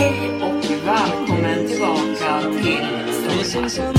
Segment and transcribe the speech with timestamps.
[0.00, 3.94] Hej och välkommen tillbaka till Storytime.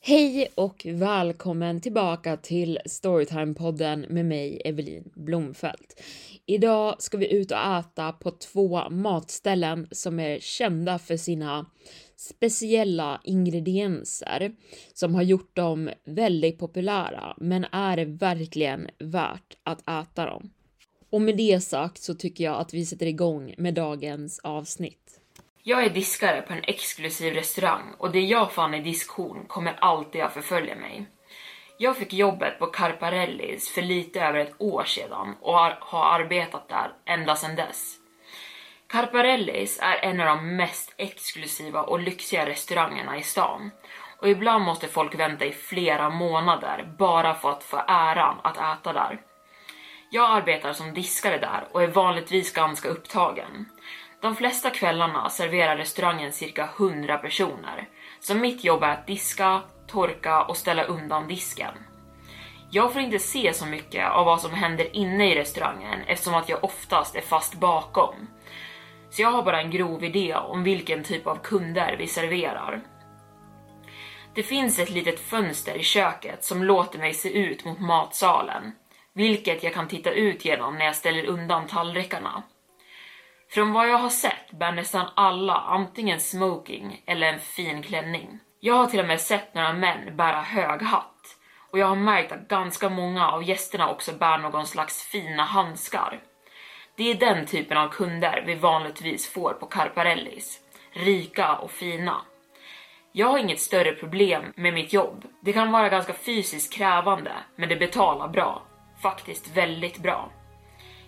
[0.00, 6.02] Hej och välkommen tillbaka till Storytime-podden med mig, Evelin Blomfelt.
[6.46, 11.66] Idag ska vi ut och äta på två matställen som är kända för sina
[12.16, 14.52] speciella ingredienser
[14.94, 20.50] som har gjort dem väldigt populära, men är det verkligen värt att äta dem?
[21.10, 25.20] Och med det sagt så tycker jag att vi sätter igång med dagens avsnitt.
[25.62, 30.20] Jag är diskare på en exklusiv restaurang och det jag fann i diskhon kommer alltid
[30.20, 31.06] att förfölja mig.
[31.78, 36.68] Jag fick jobbet på Carparellis för lite över ett år sedan och har, har arbetat
[36.68, 37.96] där ända sedan dess.
[38.88, 43.70] Carparellis är en av de mest exklusiva och lyxiga restaurangerna i stan
[44.20, 48.92] och ibland måste folk vänta i flera månader bara för att få äran att äta
[48.92, 49.20] där.
[50.10, 53.68] Jag arbetar som diskare där och är vanligtvis ganska upptagen.
[54.20, 57.88] De flesta kvällarna serverar restaurangen cirka 100 personer,
[58.20, 61.74] så mitt jobb är att diska, torka och ställa undan disken.
[62.70, 66.48] Jag får inte se så mycket av vad som händer inne i restaurangen eftersom att
[66.48, 68.14] jag oftast är fast bakom.
[69.10, 72.80] Så jag har bara en grov idé om vilken typ av kunder vi serverar.
[74.34, 78.72] Det finns ett litet fönster i köket som låter mig se ut mot matsalen,
[79.12, 82.42] vilket jag kan titta ut genom när jag ställer undan tallrikarna.
[83.50, 88.38] Från vad jag har sett bär nästan alla antingen smoking eller en fin klänning.
[88.60, 91.36] Jag har till och med sett några män bära hög hatt
[91.70, 96.20] och jag har märkt att ganska många av gästerna också bär någon slags fina handskar.
[96.96, 100.60] Det är den typen av kunder vi vanligtvis får på Carparellis.
[100.92, 102.20] Rika och fina.
[103.12, 105.24] Jag har inget större problem med mitt jobb.
[105.40, 108.62] Det kan vara ganska fysiskt krävande, men det betalar bra.
[109.02, 110.30] Faktiskt väldigt bra.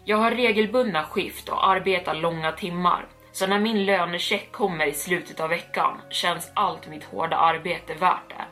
[0.04, 5.40] Jag har regelbundna skift och arbetar långa timmar, så när min lönecheck kommer i slutet
[5.40, 8.44] av veckan känns allt mitt hårda arbete värt det.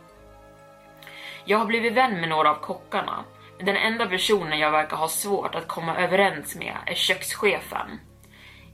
[1.44, 3.24] Jag har blivit vän med några av kockarna,
[3.58, 8.00] den enda personen jag verkar ha svårt att komma överens med är kökschefen.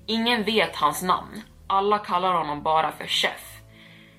[0.07, 3.53] Ingen vet hans namn, alla kallar honom bara för chef.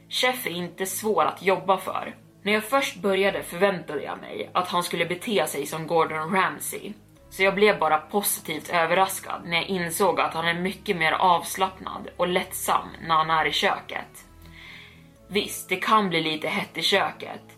[0.09, 2.15] Chef är inte svår att jobba för.
[2.43, 6.93] När jag först började förväntade jag mig att han skulle bete sig som Gordon Ramsay,
[7.29, 12.09] så jag blev bara positivt överraskad när jag insåg att han är mycket mer avslappnad
[12.17, 14.25] och lättsam när han är i köket.
[15.27, 17.57] Visst, det kan bli lite hett i köket,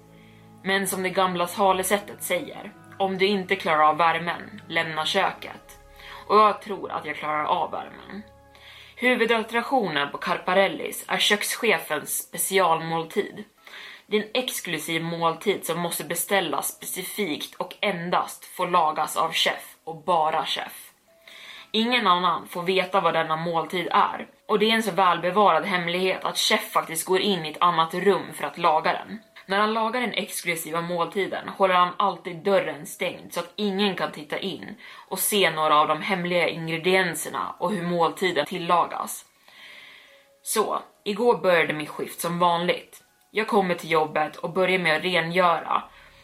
[0.64, 5.80] men som det gamla talesättet säger, om du inte klarar av värmen, lämna köket.
[6.28, 8.24] Och jag tror att jag klarar av värmen.
[8.96, 13.44] Huvudattraktionen på Carparellis är kökschefens specialmåltid.
[14.08, 19.76] Det är en exklusiv måltid som måste beställas specifikt och endast får lagas av chef
[19.84, 20.92] och bara chef.
[21.72, 26.26] Ingen annan får veta vad denna måltid är och det är en så välbevarad hemlighet
[26.26, 29.20] att chef faktiskt går in i ett annat rum för att laga den.
[29.46, 34.12] När han lagar den exklusiva måltiden håller han alltid dörren stängd så att ingen kan
[34.12, 34.76] titta in
[35.10, 39.26] och se några av de hemliga ingredienserna och hur måltiden tillagas.
[40.42, 43.04] Så, igår började mitt skift som vanligt.
[43.32, 45.84] Jag kommer till jobbet och börjar med att rengöra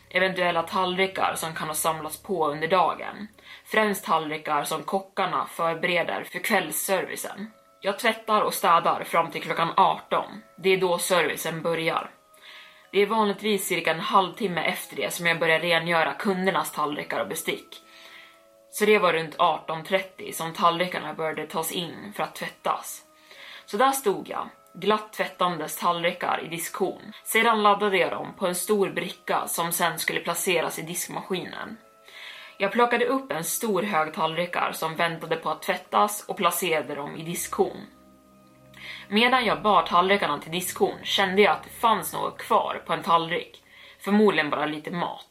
[0.09, 3.27] eventuella tallrikar som kan ha samlats på under dagen.
[3.65, 7.51] Främst tallrikar som kockarna förbereder för kvällsservicen.
[7.81, 10.23] Jag tvättar och städar fram till klockan 18.
[10.57, 12.09] Det är då servicen börjar.
[12.91, 17.27] Det är vanligtvis cirka en halvtimme efter det som jag börjar rengöra kundernas tallrikar och
[17.27, 17.77] bestick.
[18.71, 23.01] Så det var runt 18.30 som tallrikarna började tas in för att tvättas.
[23.65, 27.01] Så där stod jag, glatt tvättandes tallrikar i diskhon.
[27.23, 31.77] Sedan laddade jag dem på en stor bricka som sen skulle placeras i diskmaskinen.
[32.57, 37.15] Jag plockade upp en stor hög tallrikar som väntade på att tvättas och placerade dem
[37.15, 37.77] i diskhon.
[39.13, 43.03] Medan jag bar tallrikarna till diskhon kände jag att det fanns något kvar på en
[43.03, 43.63] tallrik,
[43.99, 45.27] förmodligen bara lite mat.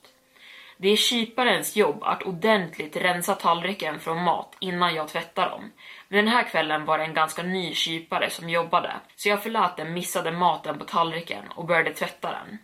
[0.76, 5.72] Det är kyparens jobb att ordentligt rensa tallriken från mat innan jag tvättar dem.
[6.08, 9.76] Men den här kvällen var det en ganska ny kypare som jobbade, så jag förlät
[9.76, 12.58] den missade maten på tallriken och började tvätta den.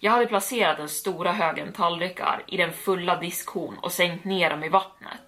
[0.00, 4.64] Jag hade placerat den stora högen tallrikar i den fulla diskhon och sänkt ner dem
[4.64, 5.25] i vattnet.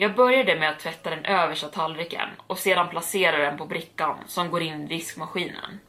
[0.00, 4.50] Jag började med att tvätta den översta tallriken och sedan placera den på brickan som
[4.50, 5.80] går in i diskmaskinen.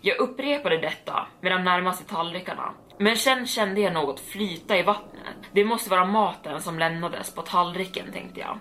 [0.00, 5.36] Jag upprepade detta med de närmaste tallrikarna, men sen kände jag något flyta i vattnet.
[5.52, 8.58] Det måste vara maten som lämnades på tallriken, tänkte jag.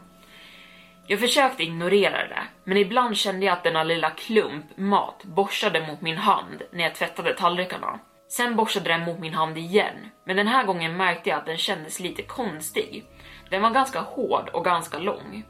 [1.07, 6.01] Jag försökte ignorera det, men ibland kände jag att denna lilla klump mat borstade mot
[6.01, 7.99] min hand när jag tvättade tallrikarna.
[8.27, 11.57] Sen borstade den mot min hand igen, men den här gången märkte jag att den
[11.57, 13.05] kändes lite konstig.
[13.49, 15.45] Den var ganska hård och ganska lång.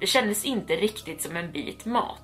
[0.00, 2.22] Det kändes inte riktigt som en bit mat.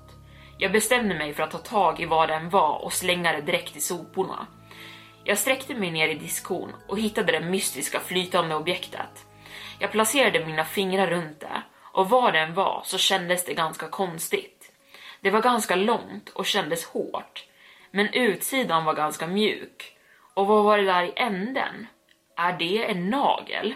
[0.57, 3.75] Jag bestämde mig för att ta tag i vad den var och slänga det direkt
[3.75, 4.47] i soporna.
[5.23, 9.25] Jag sträckte mig ner i diskhon och hittade det mystiska flytande objektet.
[9.79, 11.61] Jag placerade mina fingrar runt det
[11.93, 14.71] och vad den var så kändes det ganska konstigt.
[15.21, 17.45] Det var ganska långt och kändes hårt,
[17.91, 19.97] men utsidan var ganska mjuk.
[20.33, 21.87] Och vad var det där i änden?
[22.37, 23.75] Är det en nagel?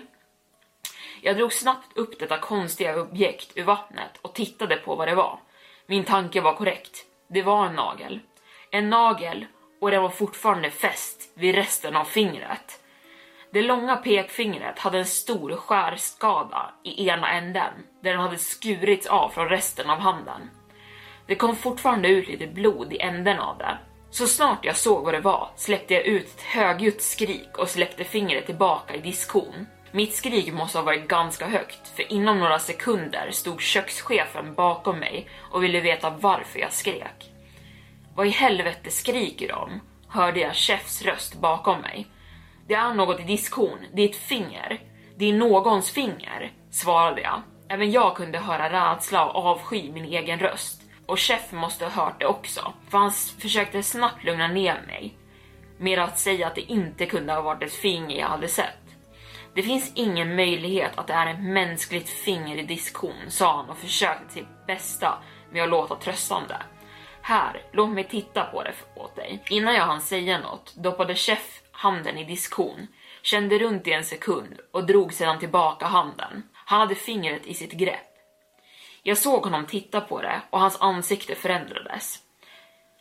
[1.25, 5.39] Jag drog snabbt upp detta konstiga objekt ur vattnet och tittade på vad det var.
[5.85, 7.05] Min tanke var korrekt.
[7.27, 8.19] Det var en nagel.
[8.71, 9.45] En nagel
[9.81, 12.81] och den var fortfarande fäst vid resten av fingret.
[13.51, 19.29] Det långa pekfingret hade en stor skärskada i ena änden där den hade skurits av
[19.29, 20.49] från resten av handen.
[21.27, 23.77] Det kom fortfarande ut lite blod i änden av det.
[24.09, 28.03] Så snart jag såg vad det var släppte jag ut ett högljutt skrik och släppte
[28.03, 29.67] fingret tillbaka i diskhon.
[29.95, 35.27] Mitt skrik måste ha varit ganska högt, för inom några sekunder stod kökschefen bakom mig
[35.51, 37.31] och ville veta varför jag skrek.
[38.15, 39.81] Vad i helvete skriker de?
[40.07, 42.07] hörde jag chefs röst bakom mig.
[42.67, 44.81] Det är något i diskhon, det är ett finger.
[45.17, 47.41] Det är någons finger, svarade jag.
[47.69, 50.81] Även jag kunde höra rädsla och avsky min egen röst.
[51.05, 55.17] Och chef måste ha hört det också, för han försökte snabbt lugna ner mig.
[55.77, 58.84] Med att säga att det inte kunde ha varit ett finger jag hade sett.
[59.55, 63.77] Det finns ingen möjlighet att det är ett mänskligt finger i diskhon, sa han och
[63.77, 65.17] försökte sitt bästa
[65.51, 66.57] med att låta tröstande.
[67.21, 69.43] Här, låt mig titta på det åt dig.
[69.49, 72.87] Innan jag hann säga något doppade chef handen i diskhon,
[73.21, 76.43] kände runt i en sekund och drog sedan tillbaka handen.
[76.53, 78.15] Han hade fingret i sitt grepp.
[79.03, 82.19] Jag såg honom titta på det och hans ansikte förändrades.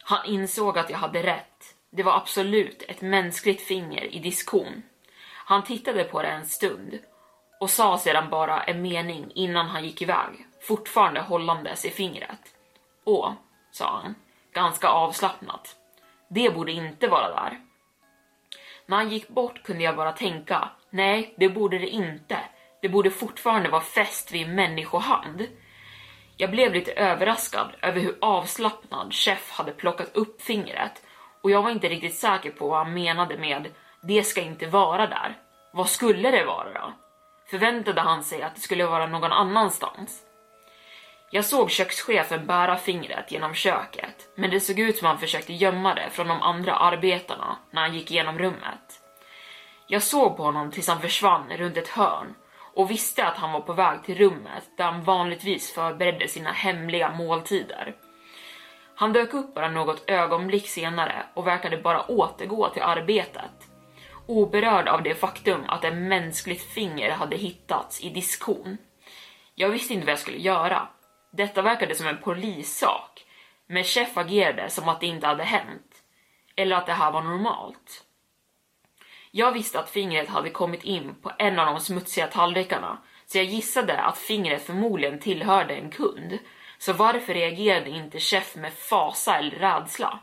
[0.05, 1.75] Han insåg att jag hade rätt.
[1.93, 4.83] Det var absolut ett mänskligt finger i diskhon.
[5.45, 6.99] Han tittade på det en stund
[7.61, 12.41] och sa sedan bara en mening innan han gick iväg, fortfarande hållandes i fingret.
[13.05, 13.33] Åh,
[13.71, 14.15] sa han,
[14.53, 15.77] ganska avslappnat.
[16.29, 17.61] Det borde inte vara där.
[18.87, 22.39] När han gick bort kunde jag bara tänka, nej, det borde det inte.
[22.83, 25.47] Det borde fortfarande vara fäst vid människohand.
[26.37, 31.03] Jag blev lite överraskad över hur avslappnad Chef hade plockat upp fingret
[31.41, 33.69] och jag var inte riktigt säker på vad han menade med
[34.07, 35.39] det ska inte vara där.
[35.73, 36.93] Vad skulle det vara då?
[37.51, 40.21] Förväntade han sig att det skulle vara någon annanstans?
[41.31, 45.95] Jag såg kökschefen bära fingret genom köket, men det såg ut som han försökte gömma
[45.95, 49.01] det från de andra arbetarna när han gick igenom rummet.
[49.87, 52.35] Jag såg på honom tills han försvann runt ett hörn
[52.75, 57.11] och visste att han var på väg till rummet där han vanligtvis förberedde sina hemliga
[57.13, 57.95] måltider.
[58.95, 63.64] Han dök upp bara något ögonblick senare och verkade bara återgå till arbetet,
[64.27, 68.79] oberörd av det faktum att ett mänskligt finger hade hittats i diskhon.
[69.55, 70.89] Jag visste inte vad jag skulle göra.
[71.33, 73.27] Detta verkade som en polissak,
[73.67, 76.03] men chef agerade som att det inte hade hänt.
[76.57, 78.05] Eller att det här var normalt.
[79.31, 83.45] Jag visste att fingret hade kommit in på en av de smutsiga tallrikarna, så jag
[83.45, 86.39] gissade att fingret förmodligen tillhörde en kund.
[86.79, 90.21] Så varför reagerade inte chef med fasa eller rädsla?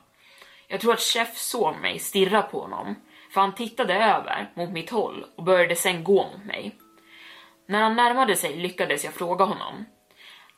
[0.67, 2.95] Jag tror att chef såg mig stirra på honom,
[3.33, 6.75] för han tittade över mot mitt håll och började sen gå mot mig.
[7.67, 9.85] När han närmade sig lyckades jag fråga honom.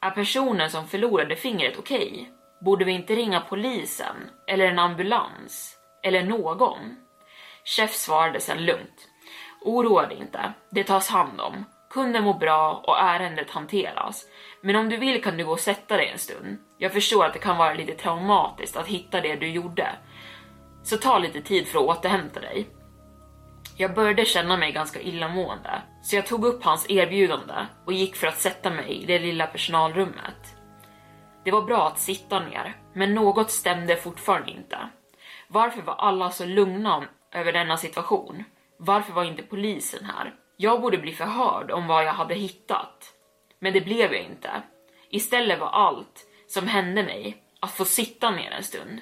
[0.02, 2.12] Är personen som förlorade fingret okej?
[2.12, 2.26] Okay?
[2.62, 4.16] Borde vi inte ringa polisen?
[4.48, 5.78] Eller en ambulans?
[6.04, 6.98] Eller någon?
[7.66, 9.10] Chef svarade sen lugnt.
[9.62, 11.66] Oroa dig inte, det tas hand om.
[11.90, 14.26] Kunden mår bra och ärendet hanteras.
[14.62, 16.58] Men om du vill kan du gå och sätta dig en stund.
[16.78, 19.96] Jag förstår att det kan vara lite traumatiskt att hitta det du gjorde.
[20.84, 22.68] Så ta lite tid för att återhämta dig.
[23.78, 27.54] Jag började känna mig ganska illamående, så jag tog upp hans erbjudande
[27.86, 30.56] och gick för att sätta mig i det lilla personalrummet.
[31.44, 34.78] Det var bra att sitta ner, men något stämde fortfarande inte.
[35.48, 38.44] Varför var alla så lugna över denna situation?
[38.78, 40.34] Varför var inte polisen här?
[40.58, 43.14] Jag borde bli förhörd om vad jag hade hittat.
[43.60, 44.52] Men det blev jag inte.
[45.10, 49.02] Istället var allt som hände mig att få sitta ner en stund.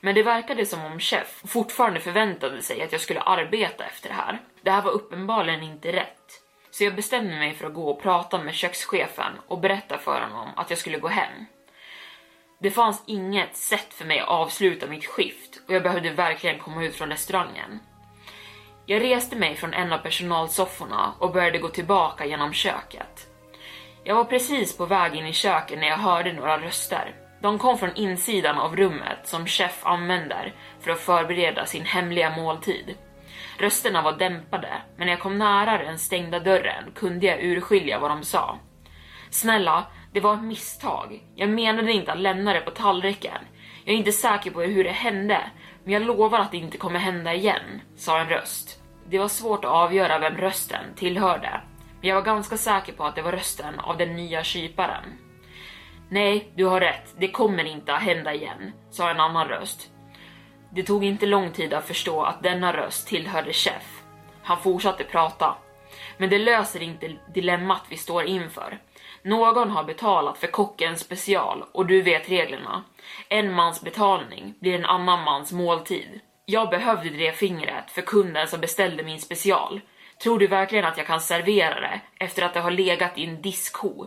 [0.00, 4.14] Men det verkade som om chef fortfarande förväntade sig att jag skulle arbeta efter det
[4.14, 4.42] här.
[4.62, 6.42] Det här var uppenbarligen inte rätt.
[6.70, 10.48] Så jag bestämde mig för att gå och prata med kökschefen och berätta för honom
[10.56, 11.44] att jag skulle gå hem.
[12.60, 16.84] Det fanns inget sätt för mig att avsluta mitt skift och jag behövde verkligen komma
[16.84, 17.80] ut från restaurangen.
[18.86, 23.26] Jag reste mig från en av personalsofforna och började gå tillbaka genom köket.
[24.04, 27.14] Jag var precis på väg in i köket när jag hörde några röster.
[27.40, 32.94] De kom från insidan av rummet som chef använder för att förbereda sin hemliga måltid.
[33.58, 38.10] Rösterna var dämpade, men när jag kom nära den stängda dörren kunde jag urskilja vad
[38.10, 38.58] de sa.
[39.30, 41.22] Snälla, det var ett misstag.
[41.34, 43.38] Jag menade inte att lämna det på tallriken.
[43.84, 45.40] Jag är inte säker på hur det hände,
[45.84, 48.82] men jag lovar att det inte kommer hända igen, sa en röst.
[49.08, 51.60] Det var svårt att avgöra vem rösten tillhörde,
[52.00, 55.27] men jag var ganska säker på att det var rösten av den nya kyparen.
[56.10, 59.90] Nej, du har rätt, det kommer inte att hända igen, sa en annan röst.
[60.70, 64.02] Det tog inte lång tid att förstå att denna röst tillhörde Chef.
[64.42, 65.54] Han fortsatte prata.
[66.16, 68.78] Men det löser inte dilemmat vi står inför.
[69.22, 72.84] Någon har betalat för kockens special och du vet reglerna.
[73.28, 76.20] En mans betalning blir en annan mans måltid.
[76.44, 79.80] Jag behövde det fingret för kunden som beställde min special.
[80.22, 83.42] Tror du verkligen att jag kan servera det efter att det har legat i en
[83.42, 84.06] diskho?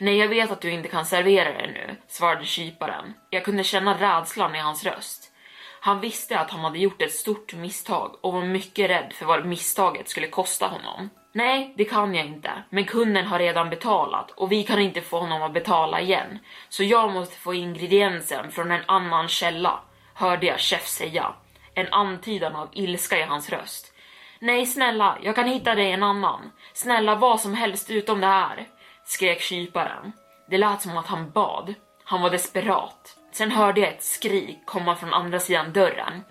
[0.00, 3.14] Nej, jag vet att du inte kan servera det nu, svarade kyparen.
[3.30, 5.32] Jag kunde känna rädslan i hans röst.
[5.80, 9.46] Han visste att han hade gjort ett stort misstag och var mycket rädd för vad
[9.46, 11.10] misstaget skulle kosta honom.
[11.32, 15.18] Nej, det kan jag inte, men kunden har redan betalat och vi kan inte få
[15.18, 16.38] honom att betala igen.
[16.68, 19.80] Så jag måste få ingrediensen från en annan källa,
[20.14, 21.34] hörde jag chef säga.
[21.74, 23.92] En antydan av ilska i hans röst.
[24.38, 26.52] Nej, snälla, jag kan hitta dig en annan.
[26.72, 28.66] Snälla, vad som helst utom det här
[29.08, 30.12] skrek kyparen.
[30.50, 31.74] Det lät som att han bad.
[32.04, 33.16] Han var desperat.
[33.32, 36.24] Sen hörde jag ett skrik komma från andra sidan dörren.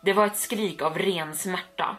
[0.00, 1.96] Det var ett skrik av ren smärta.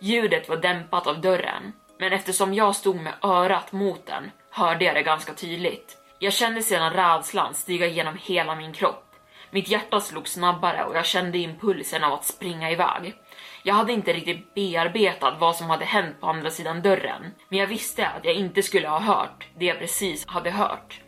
[0.00, 4.94] Ljudet var dämpat av dörren, men eftersom jag stod med örat mot den hörde jag
[4.94, 5.96] det ganska tydligt.
[6.18, 9.04] Jag kände sedan rädslan stiga genom hela min kropp.
[9.50, 13.14] Mitt hjärta slog snabbare och jag kände impulsen av att springa iväg.
[13.62, 17.66] Jag hade inte riktigt bearbetat vad som hade hänt på andra sidan dörren, men jag
[17.66, 21.00] visste att jag inte skulle ha hört det jag precis hade hört.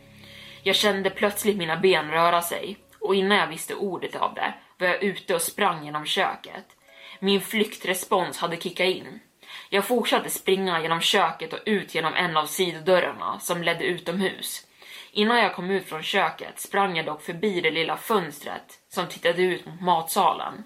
[0.63, 4.87] Jag kände plötsligt mina ben röra sig och innan jag visste ordet av det var
[4.87, 6.65] jag ute och sprang genom köket.
[7.19, 9.19] Min flyktrespons hade kickat in.
[9.69, 14.67] Jag fortsatte springa genom köket och ut genom en av sidodörrarna som ledde utomhus.
[15.11, 19.41] Innan jag kom ut från köket sprang jag dock förbi det lilla fönstret som tittade
[19.41, 20.63] ut mot matsalen.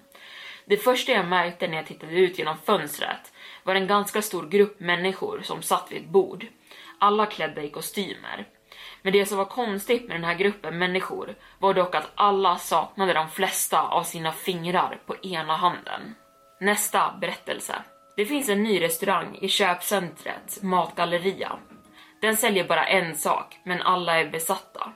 [0.68, 3.32] Det första jag märkte när jag tittade ut genom fönstret
[3.62, 6.46] var en ganska stor grupp människor som satt vid ett bord.
[6.98, 8.46] Alla klädda i kostymer.
[9.02, 13.12] Men det som var konstigt med den här gruppen människor var dock att alla saknade
[13.12, 16.14] de flesta av sina fingrar på ena handen.
[16.60, 17.74] Nästa berättelse.
[18.16, 21.58] Det finns en ny restaurang i köpcentret Matgalleria.
[22.20, 24.92] Den säljer bara en sak, men alla är besatta.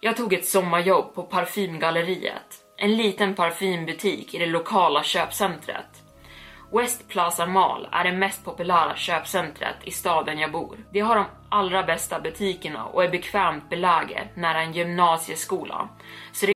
[0.00, 6.02] Jag tog ett sommarjobb på Parfymgalleriet en liten parfymbutik i det lokala köpcentret.
[6.72, 10.76] West Plaza Mall är det mest populära köpcentret i staden jag bor.
[10.92, 15.88] Det har de allra bästa butikerna och är bekvämt beläget nära en gymnasieskola.
[16.32, 16.52] Så det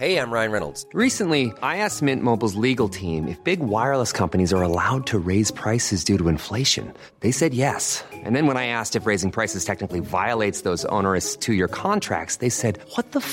[0.00, 0.86] Hey, I'm Ryan Reynolds.
[0.94, 5.50] Recently, I asked Mint Mobile's legal team if big wireless companies are allowed to raise
[5.54, 6.92] prices due to inflation.
[7.20, 8.04] They said yes.
[8.24, 12.50] And then when I asked if raising prices technically violates those onerous two-year contracts, they
[12.50, 13.32] said, "What the f***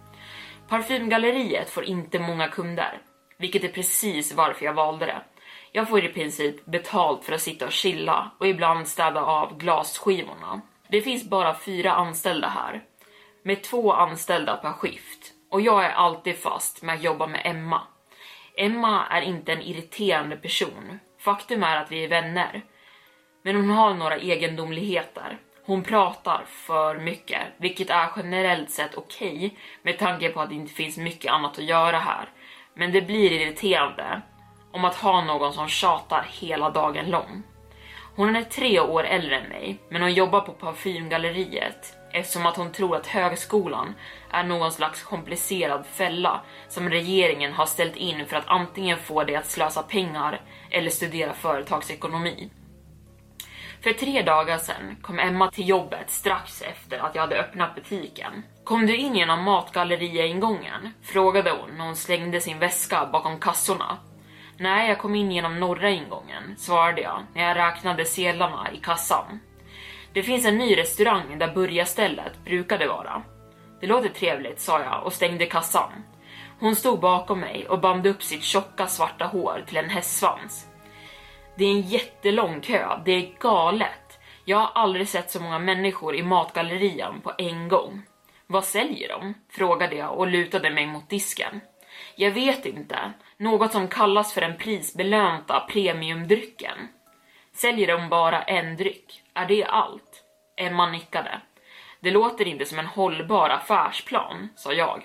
[0.71, 3.01] Parfymgalleriet får inte många kunder,
[3.37, 5.21] vilket är precis varför jag valde det.
[5.71, 10.61] Jag får i princip betalt för att sitta och chilla och ibland städa av glasskivorna.
[10.87, 12.83] Det finns bara fyra anställda här,
[13.43, 17.81] med två anställda per skift och jag är alltid fast med att jobba med Emma.
[18.57, 20.99] Emma är inte en irriterande person.
[21.19, 22.61] Faktum är att vi är vänner.
[23.43, 25.37] Men hon har några egendomligheter.
[25.71, 30.73] Hon pratar för mycket, vilket är generellt sett okej med tanke på att det inte
[30.73, 32.29] finns mycket annat att göra här.
[32.73, 34.21] Men det blir irriterande
[34.71, 37.43] om att ha någon som tjatar hela dagen lång.
[38.15, 42.71] Hon är tre år äldre än mig, men hon jobbar på parfymgalleriet eftersom att hon
[42.71, 43.95] tror att högskolan
[44.31, 49.35] är någon slags komplicerad fälla som regeringen har ställt in för att antingen få dig
[49.35, 52.49] att slösa pengar eller studera företagsekonomi.
[53.83, 58.43] För tre dagar sedan kom Emma till jobbet strax efter att jag hade öppnat butiken.
[58.63, 60.93] Kom du in genom matgalleriaingången?
[61.03, 63.97] Frågade hon när hon slängde sin väska bakom kassorna.
[64.57, 69.39] Nej, jag kom in genom norra ingången, svarade jag när jag räknade sedlarna i kassan.
[70.13, 73.21] Det finns en ny restaurang där burgarstället brukade vara.
[73.79, 75.91] Det låter trevligt, sa jag och stängde kassan.
[76.59, 80.67] Hon stod bakom mig och band upp sitt tjocka svarta hår till en hästsvans.
[81.61, 84.19] Det är en jättelång kö, det är galet.
[84.45, 88.01] Jag har aldrig sett så många människor i matgallerian på en gång.
[88.47, 89.33] Vad säljer de?
[89.49, 91.61] frågade jag och lutade mig mot disken.
[92.15, 96.87] Jag vet inte, något som kallas för den prisbelönta premiumdrycken.
[97.53, 99.23] Säljer de bara en dryck?
[99.33, 100.23] Är det allt?
[100.57, 101.41] Emma nickade.
[101.99, 105.03] Det låter inte som en hållbar affärsplan, sa jag.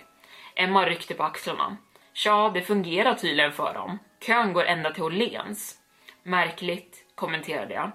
[0.54, 1.76] Emma ryckte på axlarna.
[2.12, 3.98] Tja, det fungerar tydligen för dem.
[4.20, 5.82] Kön går ända till Åhléns.
[6.26, 7.90] Märkligt, kommenterade jag.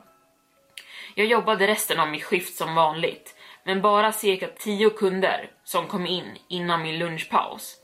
[1.15, 6.05] Jag jobbade resten av mitt skift som vanligt, men bara cirka tio kunder som kom
[6.07, 7.75] in innan min lunchpaus.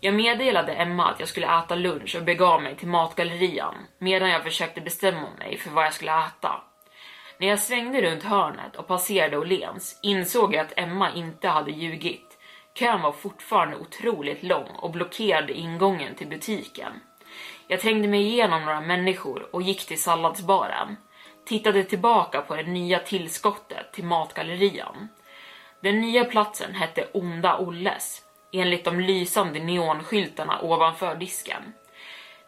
[0.00, 4.44] Jag meddelade Emma att jag skulle äta lunch och begav mig till matgallerian medan jag
[4.44, 6.60] försökte bestämma mig för vad jag skulle äta.
[7.38, 12.38] När jag svängde runt hörnet och passerade Åhléns insåg jag att Emma inte hade ljugit.
[12.74, 16.92] Kön var fortfarande otroligt lång och blockerade ingången till butiken.
[17.70, 20.96] Jag trängde mig igenom några människor och gick till salladsbaren.
[21.46, 25.08] Tittade tillbaka på det nya tillskottet till matgallerian.
[25.82, 31.62] Den nya platsen hette Onda Olles, enligt de lysande neonskyltarna ovanför disken.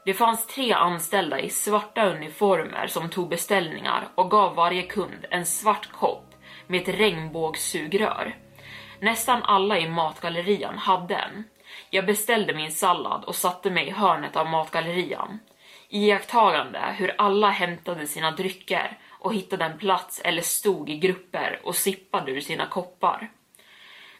[0.04, 5.46] Det fanns tre anställda i svarta uniformer som tog beställningar och gav varje kund en
[5.46, 6.34] svart kopp
[6.66, 8.36] med ett regnbågssugrör.
[9.00, 11.44] Nästan alla i matgallerian hade en.
[11.90, 15.38] Jag beställde min sallad och satte mig i hörnet av matgallerian.
[15.88, 21.76] Iakttagande hur alla hämtade sina drycker och hittade en plats eller stod i grupper och
[21.76, 23.30] sippade ur sina koppar.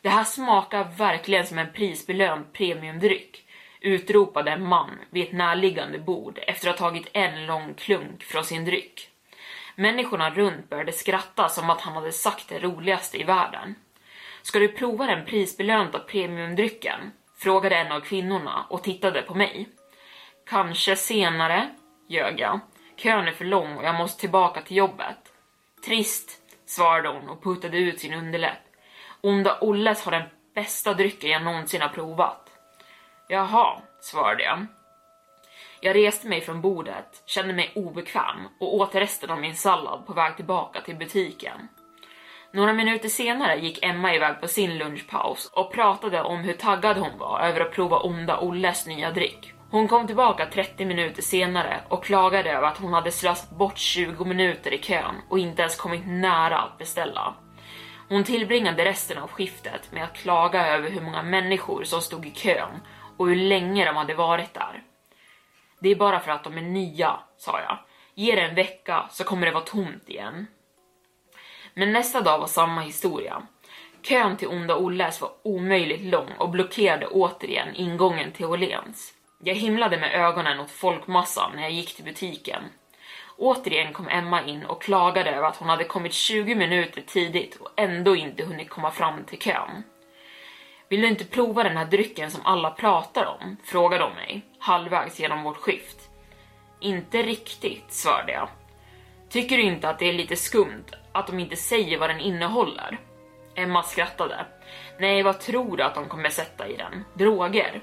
[0.03, 3.45] Det här smakar verkligen som en prisbelönt premiumdryck,
[3.81, 8.45] utropade en man vid ett närliggande bord efter att ha tagit en lång klunk från
[8.45, 9.09] sin dryck.
[9.77, 13.75] Människorna runt började skratta som att han hade sagt det roligaste i världen.
[14.43, 17.12] Ska du prova den prisbelönta premiumdrycken?
[17.42, 19.68] Frågade en av kvinnorna och tittade på mig.
[20.46, 21.70] Kanske senare,
[22.09, 22.61] ljög jag.
[22.96, 25.18] Kön är för lång och jag måste tillbaka till jobbet.
[25.85, 26.31] Trist,
[26.66, 28.59] svarade hon och puttade ut sin underläpp.
[29.20, 32.50] Onda Olles har den bästa drycken jag någonsin har provat.
[33.28, 34.66] Jaha, svarade jag.
[35.81, 40.12] Jag reste mig från bordet, kände mig obekväm och åt resten av min sallad på
[40.12, 41.68] väg tillbaka till butiken.
[42.55, 47.19] Några minuter senare gick Emma iväg på sin lunchpaus och pratade om hur taggad hon
[47.19, 49.55] var över att prova Onda Olles nya dryck.
[49.71, 54.25] Hon kom tillbaka 30 minuter senare och klagade över att hon hade slösat bort 20
[54.25, 57.35] minuter i kön och inte ens kommit nära att beställa.
[58.09, 62.31] Hon tillbringade resten av skiftet med att klaga över hur många människor som stod i
[62.31, 62.81] kön
[63.17, 64.83] och hur länge de hade varit där.
[65.81, 67.79] Det är bara för att de är nya, sa jag.
[68.15, 70.47] Ge det en vecka så kommer det vara tomt igen.
[71.75, 73.43] Men nästa dag var samma historia.
[74.03, 79.15] Kön till Onda Olles var omöjligt lång och blockerade återigen ingången till Åhléns.
[79.45, 82.63] Jag himlade med ögonen åt folkmassan när jag gick till butiken.
[83.37, 87.69] Återigen kom Emma in och klagade över att hon hade kommit 20 minuter tidigt och
[87.77, 89.83] ändå inte hunnit komma fram till kön.
[90.89, 93.57] Vill du inte prova den här drycken som alla pratar om?
[93.65, 96.11] frågade de mig, halvvägs genom vårt skift.
[96.81, 98.49] Inte riktigt, svarade jag.
[99.31, 102.98] Tycker du inte att det är lite skumt att de inte säger vad den innehåller?
[103.55, 104.46] Emma skrattade.
[104.98, 107.05] Nej, vad tror du att de kommer sätta i den?
[107.14, 107.81] Droger?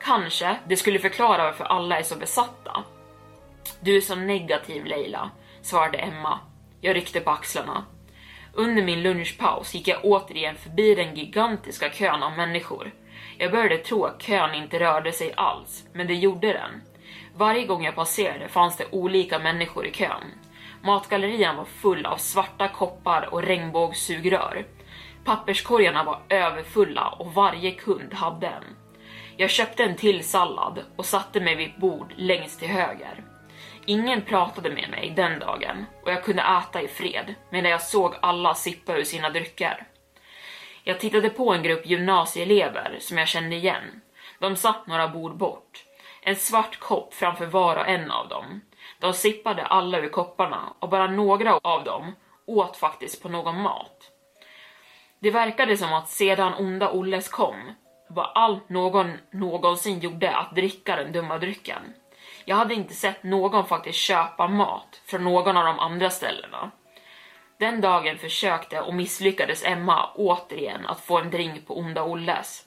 [0.00, 0.56] Kanske.
[0.68, 2.84] Det skulle förklara varför alla är så besatta.
[3.80, 5.30] Du är så negativ Leila,
[5.62, 6.38] svarade Emma.
[6.80, 7.84] Jag ryckte på axlarna.
[8.52, 12.92] Under min lunchpaus gick jag återigen förbi den gigantiska kön av människor.
[13.38, 16.82] Jag började tro att kön inte rörde sig alls, men det gjorde den.
[17.36, 20.24] Varje gång jag passerade fanns det olika människor i kön.
[20.82, 24.66] Matgallerian var full av svarta koppar och regnbågssugrör.
[25.24, 28.64] Papperskorgarna var överfulla och varje kund hade en.
[29.36, 33.24] Jag köpte en till sallad och satte mig vid ett bord längst till höger.
[33.86, 38.14] Ingen pratade med mig den dagen och jag kunde äta i fred medan jag såg
[38.22, 39.86] alla sippa ur sina drycker.
[40.84, 44.00] Jag tittade på en grupp gymnasieelever som jag kände igen.
[44.38, 45.84] De satt några bord bort.
[46.22, 48.60] En svart kopp framför var och en av dem.
[49.00, 54.10] De sippade alla ur kopparna och bara några av dem åt faktiskt på någon mat.
[55.18, 57.74] Det verkade som att sedan onda Olles kom
[58.08, 61.82] var allt någon någonsin gjorde att dricka den dumma drycken.
[62.44, 66.70] Jag hade inte sett någon faktiskt köpa mat från någon av de andra ställena.
[67.58, 72.66] Den dagen försökte och misslyckades Emma återigen att få en drink på onda Olles.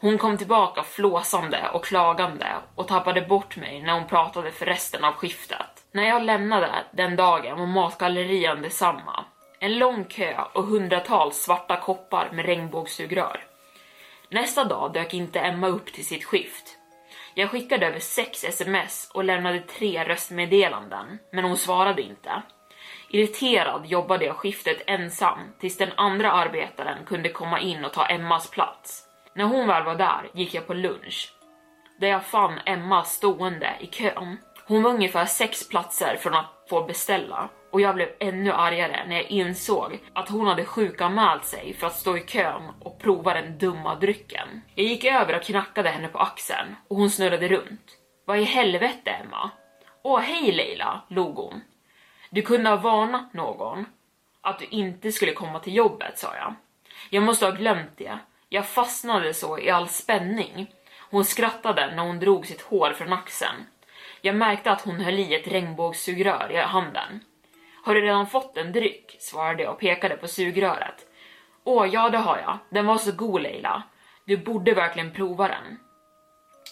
[0.00, 5.04] Hon kom tillbaka flåsande och klagande och tappade bort mig när hon pratade för resten
[5.04, 5.84] av skiftet.
[5.92, 9.24] När jag lämnade den dagen var matgallerian detsamma.
[9.60, 13.44] En lång kö och hundratals svarta koppar med regnbågssugrör.
[14.30, 16.78] Nästa dag dök inte Emma upp till sitt skift.
[17.34, 22.42] Jag skickade över sex sms och lämnade tre röstmeddelanden, men hon svarade inte.
[23.10, 28.50] Irriterad jobbade jag skiftet ensam tills den andra arbetaren kunde komma in och ta Emmas
[28.50, 29.05] plats.
[29.36, 31.32] När hon väl var där gick jag på lunch,
[32.00, 34.36] där jag fann Emma stående i kön.
[34.66, 39.16] Hon var ungefär sex platser från att få beställa och jag blev ännu argare när
[39.16, 43.58] jag insåg att hon hade sjukanmält sig för att stå i kön och prova den
[43.58, 44.62] dumma drycken.
[44.74, 47.90] Jag gick över och knackade henne på axeln och hon snurrade runt.
[48.24, 49.50] Vad i helvete Emma?
[50.02, 51.60] Åh hej Leila, log hon.
[52.30, 53.84] Du kunde ha varnat någon
[54.40, 56.54] att du inte skulle komma till jobbet, sa jag.
[57.10, 58.18] Jag måste ha glömt det.
[58.56, 60.70] Jag fastnade så i all spänning.
[61.10, 63.66] Hon skrattade när hon drog sitt hår från axeln.
[64.20, 67.20] Jag märkte att hon höll i ett regnbågssugrör i handen.
[67.84, 69.16] Har du redan fått en dryck?
[69.20, 71.06] svarade jag och pekade på sugröret.
[71.64, 72.58] Åh, ja det har jag.
[72.70, 73.82] Den var så god Leila.
[74.24, 75.78] Du borde verkligen prova den.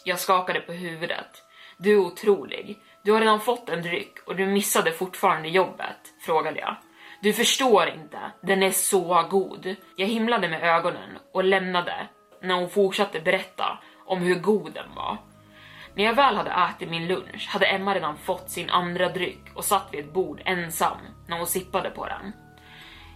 [0.04, 1.42] Jag skakade på huvudet.
[1.78, 2.78] Du är otrolig.
[3.02, 6.76] Du har redan fått en dryck och du missade fortfarande jobbet, frågade jag.
[7.24, 9.76] Du förstår inte, den är så god.
[9.96, 12.08] Jag himlade med ögonen och lämnade
[12.42, 15.16] när hon fortsatte berätta om hur god den var.
[15.94, 19.64] När jag väl hade ätit min lunch hade Emma redan fått sin andra dryck och
[19.64, 22.32] satt vid ett bord ensam när hon sippade på den.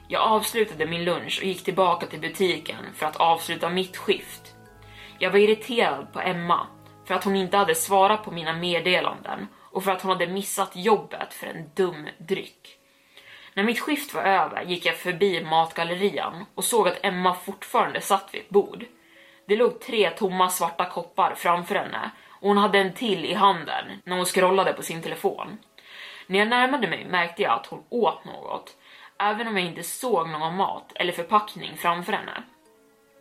[0.09, 4.55] Jag avslutade min lunch och gick tillbaka till butiken för att avsluta mitt skift.
[5.19, 6.67] Jag var irriterad på Emma
[7.05, 10.77] för att hon inte hade svarat på mina meddelanden och för att hon hade missat
[10.77, 12.78] jobbet för en dum dryck.
[13.59, 18.29] När mitt skift var över gick jag förbi matgallerian och såg att Emma fortfarande satt
[18.35, 18.85] vid ett bord.
[19.47, 23.85] Det låg tre tomma svarta koppar framför henne och hon hade en till i handen
[24.05, 25.59] när hon scrollade på sin telefon.
[26.27, 28.77] När jag närmade mig märkte jag att hon åt något,
[29.19, 32.43] även om jag inte såg någon mat eller förpackning framför henne.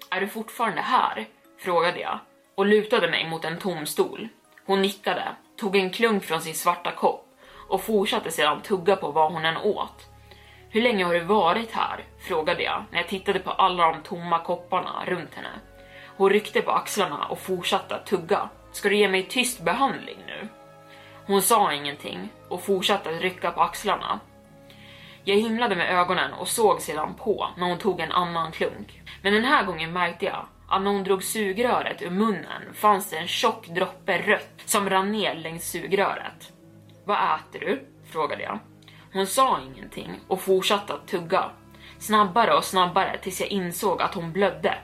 [0.10, 1.26] Är du fortfarande här?
[1.60, 2.20] frågade jag
[2.56, 4.28] och lutade mig mot en tom stol.
[4.66, 5.24] Hon nickade,
[5.60, 7.26] tog en klunk från sin svarta kopp
[7.70, 10.17] och fortsatte sedan tugga på vad hon än åt.
[10.70, 12.04] Hur länge har du varit här?
[12.20, 15.60] frågade jag när jag tittade på alla de tomma kopparna runt henne.
[16.18, 20.48] Hon ryckte på axlarna och fortsatte att tugga, Ska du ge mig tyst behandling nu?
[21.26, 24.20] Hon sa ingenting och fortsatte att rycka på axlarna.
[25.24, 29.02] Jag himlade med ögonen och såg sedan på när hon tog en annan klunk.
[29.22, 33.18] Men den här gången märkte jag att när hon drog sugröret ur munnen fanns det
[33.18, 36.54] en tjock droppe rött som rann ner längs sugröret.
[37.06, 37.86] Vad äter du?
[38.12, 38.60] frågade jag.
[39.14, 41.50] Hon sa ingenting och fortsatte att tugga.
[42.00, 44.78] Snabbare och snabbare tills jag insåg att hon blödde.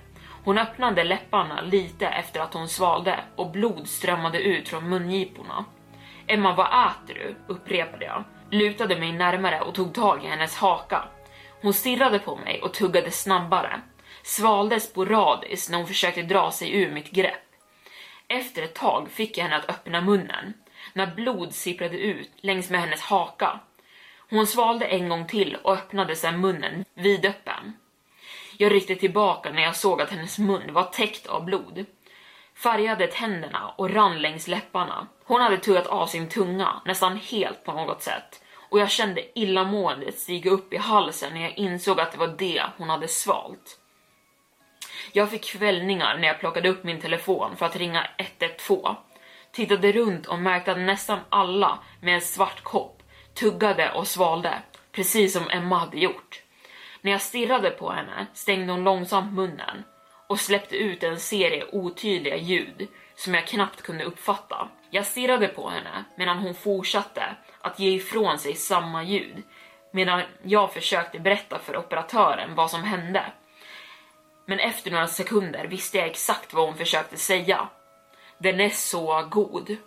[0.44, 5.66] Hon öppnade läpparna lite efter att hon svalde och blod strömmade ut från mungiporna.
[6.28, 7.54] Emma, vad äter du?
[7.54, 11.04] upprepade jag, lutade mig närmare och tog tag i hennes haka.
[11.62, 13.82] Hon stirrade på mig och tuggade snabbare,
[14.24, 17.44] svalde sporadiskt när hon försökte dra sig ur mitt grepp.
[18.28, 20.54] Efter ett tag fick jag henne att öppna munnen,
[20.94, 23.60] när blod sipprade ut längs med hennes haka.
[24.34, 27.74] Hon svalde en gång till och öppnade sedan munnen vidöppen.
[28.58, 31.86] Jag ryckte tillbaka när jag såg att hennes mun var täckt av blod.
[32.56, 35.08] Färgade tänderna och rann längs läpparna.
[35.26, 40.19] Hon hade tuggat av sin tunga nästan helt på något sätt och jag kände illamåendet
[40.19, 43.80] stiga upp i halsen när jag insåg att det var det hon hade svalt.
[45.12, 48.96] Jag fick kvällningar när jag plockade upp min telefon för att ringa 112.
[49.52, 53.03] Tittade runt och märkte att nästan alla med en svart kopp
[53.34, 56.41] tuggade och svalde, precis som Emma hade gjort.
[57.02, 59.84] När jag stirrade på henne stängde hon långsamt munnen
[60.28, 64.69] och släppte ut en serie otydliga ljud som jag knappt kunde uppfatta.
[64.89, 69.43] Jag stirrade på henne medan hon fortsatte att ge ifrån sig samma ljud
[69.91, 73.26] medan jag försökte berätta för operatören vad som hände.
[74.46, 77.67] Men efter några sekunder visste jag exakt vad hon försökte säga.
[78.38, 79.78] Den är så god.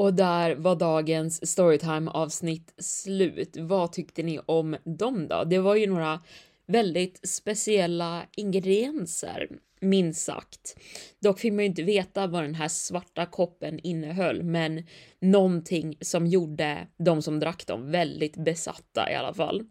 [0.00, 3.56] Och där var dagens storytime avsnitt slut.
[3.56, 5.44] Vad tyckte ni om dem då?
[5.44, 6.20] Det var ju några
[6.66, 9.48] väldigt speciella ingredienser,
[9.80, 10.78] minst sagt.
[11.18, 14.86] Dock fick man ju inte veta vad den här svarta koppen innehöll, men
[15.20, 19.64] någonting som gjorde de som drack dem väldigt besatta i alla fall.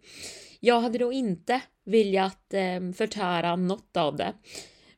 [0.59, 4.33] Jag hade då inte velat eh, förtära något av det,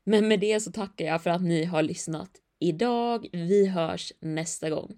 [0.04, 3.28] men med det så tackar jag för att ni har lyssnat idag.
[3.32, 4.98] Vi hörs nästa gång.